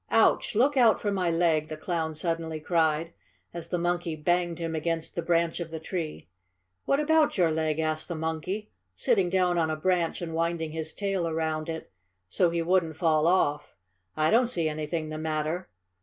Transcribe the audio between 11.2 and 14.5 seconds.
around it so he wouldn't fall off. "I don't